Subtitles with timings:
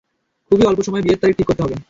[0.51, 1.75] খুবই অল্প সময়ে বিয়ের তারিখ ঠিক করতে হবে।